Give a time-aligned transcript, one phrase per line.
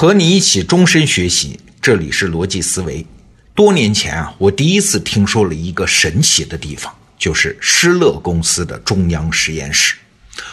[0.00, 3.04] 和你一起终身学习，这里是逻辑思维。
[3.52, 9.96] 多年前啊，我第一次听说了一个神奇的地方，就是施乐公司的中央实验室。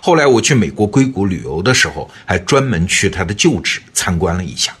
[0.00, 4.72] 后来我去美国硅谷旅游的时候，还专门去他的旧址参观了一下。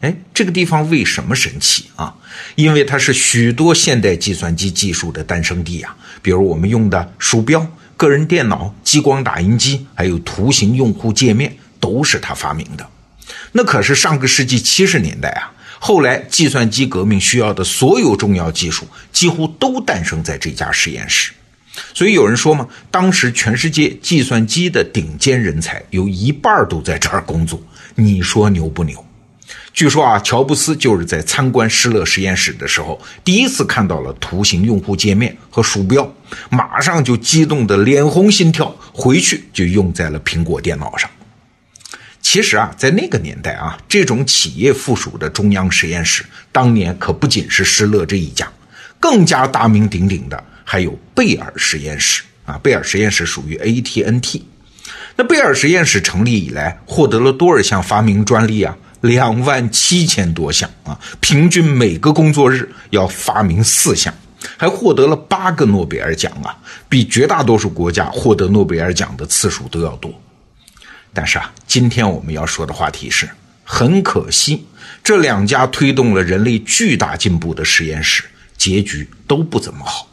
[0.00, 2.14] 哎，这个地方为什么神奇啊？
[2.56, 12.86] 因为它是许多现代计算机技术的诞生地啊，比如我们用的鼠标、个人电脑、激光打印机，还有图形用户界面，都是他发明的。
[13.52, 21.32] 那可是上个世纪七十年代啊，后来计算机革命需要的所有重要技术几乎都诞生在这家实验室。
[21.94, 27.60] 所以有人说嘛，当时全世界计算机的顶尖人才有一半都在这儿工作。
[27.94, 29.04] 你说牛不牛？
[29.72, 36.12] 据说啊，乔布斯就是在参观施乐实验室的时候，第一次看到了图形用户界面和鼠标，
[36.50, 41.08] 马上就激动得脸红心跳，回去就用在了苹果电脑上。
[42.22, 48.46] 其实啊，在那个年代啊，这种企业附属的中央实验室，当年可不仅是施乐这一家，
[49.00, 52.58] 更加大名鼎鼎的还有贝尔实验室啊。
[52.62, 54.44] 贝尔实验室属于 AT&T。
[55.16, 58.76] 那贝尔实验室成立以来，获得了多少项发明专利啊？
[59.00, 64.12] 两万七千多项啊，平均每个工作日要发明四项，
[64.58, 66.54] 还获得了八个诺贝尔奖啊，
[66.86, 70.12] 比绝大多数国家获得诺贝尔奖的次数都要多。
[71.12, 73.28] 但是啊，今天我们要说的话题是，
[73.64, 74.66] 很可惜，
[75.02, 78.24] 这两家推动了人类巨大进步的实验室，
[78.56, 80.06] 结局都不怎么好。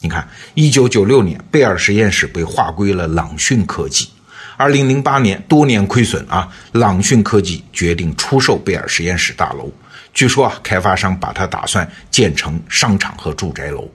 [0.00, 4.08] 你看，一九九六年，贝尔实验室被划归了朗讯科技。
[4.56, 9.72] 二零零八年，多年亏损啊，朗讯科技决定出售贝尔实验室大楼。
[10.14, 13.90] 据说啊，开发商把它打算建成商场和住宅楼。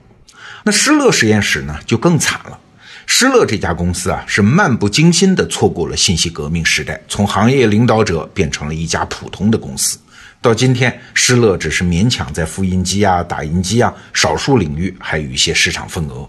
[0.64, 2.58] 那施乐实验室呢，就更惨了。
[3.06, 9.98] 施乐这家公司啊，是漫不经心地错过了信息革命时代，从行业领导者变成了一家普通的公司。
[10.40, 16.28] 到今天，施乐只是勉强在复印机啊、打印机啊少数领域还有一些市场份额。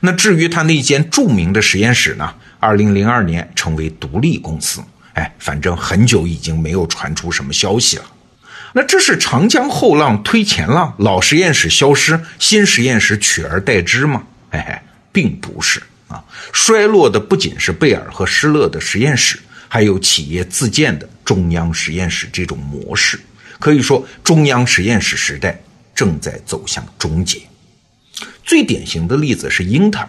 [0.00, 2.32] 那至于他那间著名的实验室呢？
[2.60, 4.80] 二零零二年成为独立公司。
[5.14, 8.04] 哎，反正很久已经没有传出什么消息了。
[8.72, 14.22] 那这是长江后浪推前浪，老实验室消失，新实验室取而代之吗？
[14.50, 14.78] 嘿嘿，
[15.12, 15.82] 并不是。
[16.12, 23.18] 啊，衰落的不仅是贝尔和施乐的实验室，还有企业自建的中央实验室这种模式。
[23.58, 25.60] 可以说，中央实验室时代
[25.94, 27.40] 正在走向终结。
[28.44, 30.08] 最典型的例子是英特尔。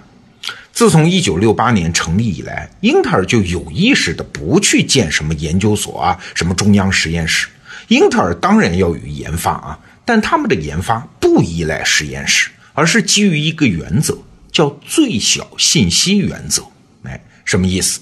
[0.73, 7.47] 自从1968年成立以来，英特尔就有意识的不去建什么研究所啊，什么中央实验室。
[7.89, 14.17] 英特尔当然要有研发啊，但他们的研发不依赖实验室，而是基于一个原则。
[14.53, 16.63] 叫最小信息原则，
[17.03, 17.99] 哎，什么意思？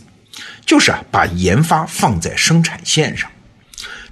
[0.65, 3.29] 就是啊，把研发放在生产线上。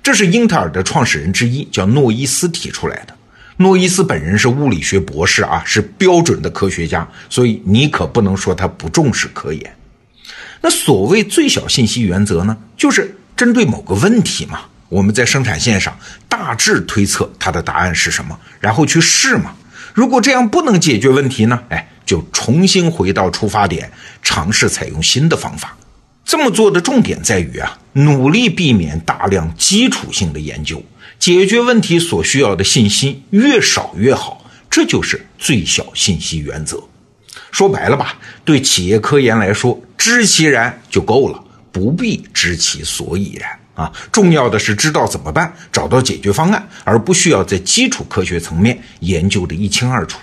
[0.01, 3.13] 这是英特尔的创始人之一，叫诺伊斯提出来的。
[3.57, 9.75] 诺伊斯本人是物理学博士啊，是标准的科学家，所以你可不能说他不重视科研。
[10.61, 15.97] 那所谓最小信息原则呢，就是针对某个问题嘛，我们在生产线上
[16.29, 19.53] 大致推测它的答案是什么，然后去试嘛。
[19.93, 21.89] 如果这样不能解决问题呢，哎。
[22.09, 23.91] 就重新回到出发点，
[24.23, 25.77] 尝试采用新的方法。
[26.25, 30.83] 这么做的重点在于啊，努力避免大量基础性的研究，
[31.19, 34.43] 解决问题所需要的信息越少越好。
[34.71, 36.81] 这就是最小信息原则。
[37.51, 41.39] 说白了吧，对企业科研来说，知其然就够了，
[41.71, 43.93] 不必知其所以然啊。
[44.11, 50.17] 重要的是知道怎么办，找到解决方案，而不需要在基础科学层面研究的一清二楚。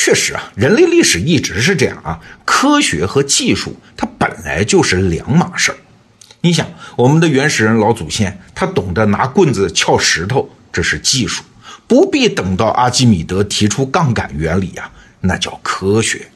[0.00, 2.20] 确实啊，人类历史一直是这样啊。
[2.44, 5.78] 科学和技术它本来就是两码事儿。
[6.40, 11.42] 你想，我们的原始人老祖先，他懂得拿棍子撬石头，这是技术；
[11.88, 14.88] 不必等到阿基米德提出杠杆原理啊，
[15.22, 16.28] 那叫科学。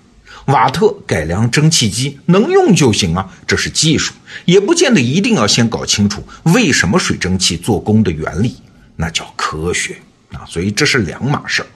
[0.47, 4.13] 瓦特改良蒸汽机能用就行啊，这是技术，
[4.45, 8.57] 也不见得一定要先搞清楚为什么水蒸气做功的原理，
[8.97, 9.99] 那叫科学
[10.33, 10.45] 啊。
[10.49, 11.67] 所以这是两码事儿。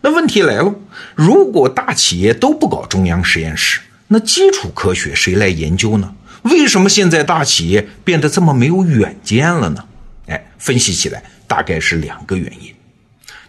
[0.00, 0.74] 那问题来了，
[1.14, 6.14] 如果大企业都不搞中央实验室，那基础科学谁来研究呢？
[6.42, 9.84] 为什么现在大企业变得这么没有远见了呢？
[10.28, 12.72] 哎，分析起来大概是两个原因。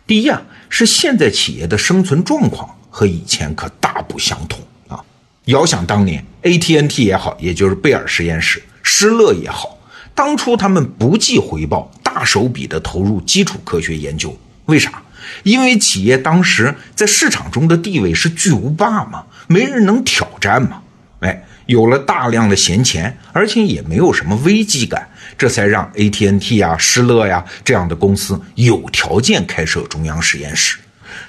[0.07, 4.99] 第一啊，是现在企业的生存状况和以前可大不相同啊。
[5.45, 9.77] 遥想当年，AT&T 也好，也就是贝尔实验室、施乐也好，
[10.15, 14.35] 当初他们不计回报，大手笔的投入基础科学研究，
[14.65, 15.03] 为啥？
[15.43, 20.81] 因为企业当时在市场中的地位是巨无霸嘛，没人能挑战嘛。
[21.21, 30.77] 哎，有了大量的闲钱，而且也没有什么危机感，这才让 AT&T 啊、施乐呀这样的公司有条件开设中央实验室。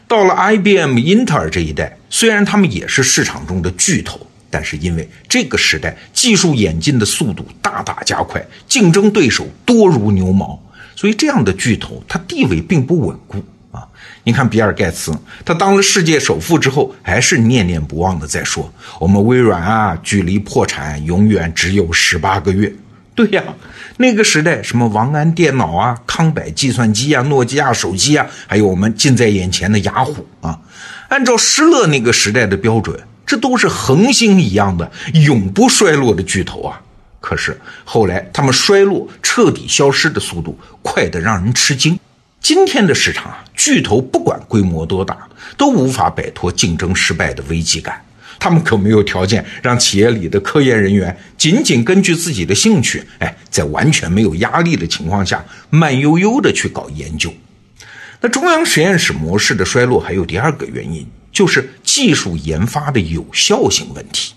[0.07, 10.61] 到了 IBM、英特尔这一代，虽然他们也是市场中的巨头，但是因为这个时代技术演进的速度大大加快，竞争对手多如牛毛，
[10.95, 13.45] 所以这样的巨头它地位并不稳固。
[14.23, 15.13] 你看比尔盖茨，
[15.45, 18.71] 他当了世界首富之后，还是念念不忘的在说
[19.01, 22.73] ：“我们微软啊，距离破产永远只有十八个月。”
[23.15, 23.43] 对呀，
[23.97, 30.59] 那个时代，什么王安电脑啊、康柏计算机啊、诺基亚手机啊，还有我们近在眼前的雅虎啊，
[31.09, 36.81] 按照施乐那个时代的标准，这都是恒星一样的永不衰落的巨头啊。
[37.21, 41.99] 可是后来他们衰落、彻底消失的速度快得让人吃惊。
[42.41, 48.03] 今天的市场啊，巨头不管规模多大，都无法摆脱竞争失败的危机感。
[48.39, 57.33] 他们可没有条件让企业里的科研人员仅仅根据自己的兴趣，哎，在完全没有压力的情况下，慢悠悠的去搞研究。
[58.23, 64.33] 那中央实验室模式的衰落还有第二个原因，就是技术研发的有效性问题。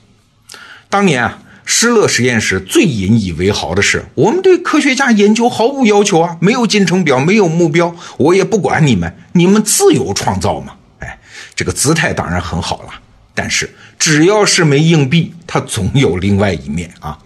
[0.90, 10.74] 当年啊，施乐实验室最引以为豪的是，我们对科学家研究毫无要求啊，没有进程表，没有目标，我也不管你们，你们自由创造嘛。
[11.00, 11.19] 哎，
[11.56, 12.89] 这个姿态当然很好了。
[13.33, 17.18] 但是，只要是枚硬币，它总有另外一面啊。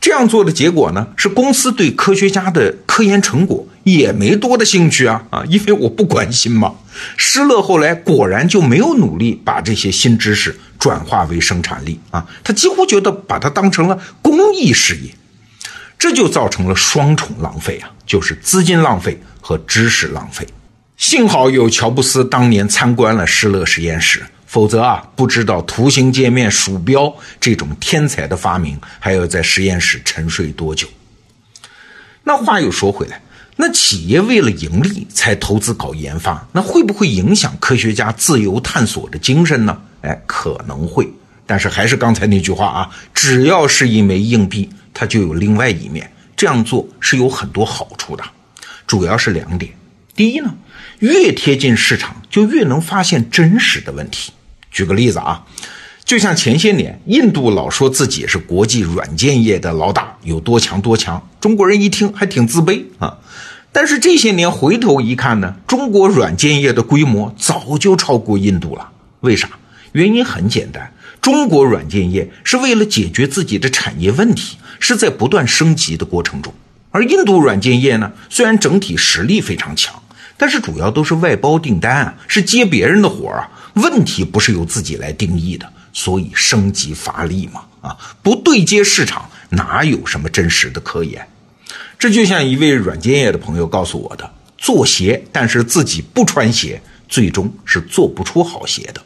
[0.00, 6.76] 这样做的结果呢，是公司对科学家的科研成果也没多的兴趣啊啊，因为我不关心嘛。
[7.16, 15.14] 施乐后来果然就没有努力把这些新知识转化为生产力啊，他几乎觉得把它当成了公益事业，
[15.98, 20.46] 这就造成了双重浪费啊，就是资金浪费和知识浪费。
[20.96, 24.24] 幸好有乔布斯当年参观了施乐实验室。
[24.48, 30.86] 否则啊，不知道图形界面、鼠标这种天才的发明还要在实验室沉睡多久。
[32.22, 33.20] 那话又说回来，
[33.58, 39.80] 那企业为了盈利才投资搞研发，那会不会影响科学家自由探索的精神呢？
[40.02, 41.08] 哎，可能会。
[41.46, 46.10] 但是还是刚才那句话啊，只要是一枚硬币，它就有另外一面。
[46.36, 48.22] 这样做是有很多好处的，
[48.86, 49.72] 主要是两点。
[50.14, 50.54] 第一呢，
[50.98, 54.32] 越贴近市场，就越能发现真实的问题。
[54.70, 55.46] 举个例子啊，
[56.04, 63.16] 就像前些年印度老说自己是国际软件业的老大，有多强多强，中国人一听还挺自卑啊。
[63.76, 68.88] 但是这些年回头一看呢，中国软件业的规模早就超过印度了。
[69.20, 69.50] 为啥？
[69.92, 76.54] 原因很简单，中国软件业是为了解决自己的产业问题，是在不断升级的过程中。
[76.90, 79.94] 而印度软件业呢，虽然整体实力非常强，
[80.38, 83.46] 但是主要都是外包订单啊，是接别人的活啊。
[83.74, 91.28] 问题不是由自己来定义的，所以升级乏力嘛，啊，不对接市场，哪有什么真实的科研？
[92.06, 99.02] 这就像一位软件业的朋友告诉我的：做鞋，但是自己不穿鞋，最终是做不出好鞋的。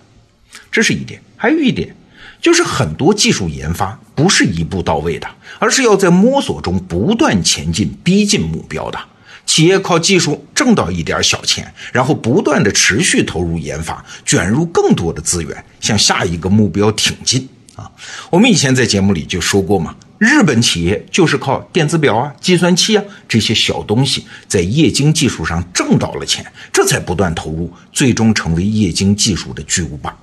[0.70, 1.96] 这是一点，还有一点，
[2.42, 5.26] 就是很多技术研发不是一步到位的，
[5.58, 8.98] 而是要在摸索中不断前进，逼近目标的。
[9.46, 17.90] 企业靠技术挣到一点小钱，然后不断的持续投入研发，卷入更多的资源，向下一个目标挺进啊！
[18.28, 30.14] 我们以前在节目里就说过嘛，日本企业就是靠电子表啊、计算器啊这些小东西，在液晶技术上挣到了钱，这才不断投入，最终成为液晶技术的巨无霸。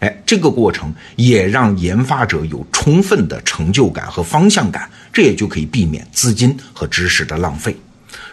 [0.00, 7.76] 哎，这个过程也让研发者有充分的成就感和方向感，这也就可以避免资金和知识的浪费。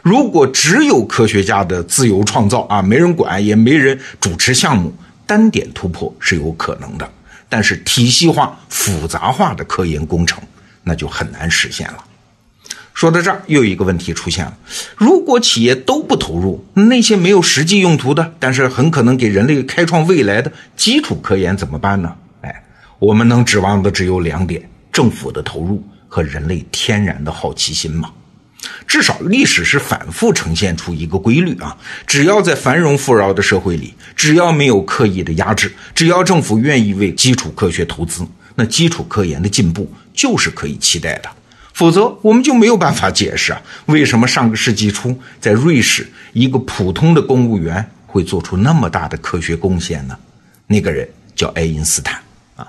[0.01, 4.91] 如果只有科学家的自由创造啊，没人管，也没人主持项目，
[5.27, 7.07] 单点突破是有可能的，
[7.47, 10.41] 但是体系化、复杂化的科研工程
[10.87, 12.03] 那就很难实现了。
[12.93, 14.57] 说到这儿，又有一个问题出现了：
[14.95, 22.15] 如果企业都不投入，那些没有实际用途的，但是很可能给人类开创未来的基础科研怎么办呢？
[22.41, 22.63] 哎，
[22.97, 28.09] 我们能指望的只有两点：政府的投入和人类天然的好奇心嘛。
[28.87, 31.77] 至少历史是反复呈现出一个规律啊，
[32.07, 38.25] 只要在繁荣富饶的社会里，只要没有刻意的压制，只要政府愿意为基础科学投资，
[38.55, 41.29] 那基础科研的进步就是可以期待的。
[41.73, 50.17] 否则，我们就没有办法解释啊，为什么上个世纪初在瑞士一个普通的公务员会做出那么大的科学贡献呢？
[50.65, 52.19] 那个人叫爱因斯坦
[52.55, 52.67] 啊。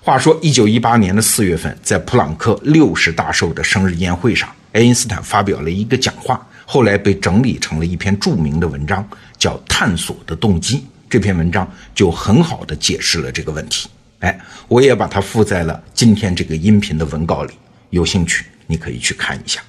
[0.00, 4.48] 话说，一九一八年的四月份，在普朗克六十大寿的生日宴会上。
[4.72, 9.06] 爱因斯坦发表了一个讲话，后来被整理成了一篇著名的文章，
[9.38, 10.78] 叫《探索的动机》。
[11.10, 13.90] 这篇文章就很好的解释了这个问题。
[14.22, 17.54] 哎，我也把它附在了今天这个音频的文稿里，
[17.90, 19.60] 有兴趣你可以去看一下。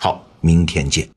[0.00, 1.08] 好，明天见。